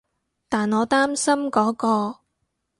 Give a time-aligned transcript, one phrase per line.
[0.49, 2.21] 但我擔心嗰個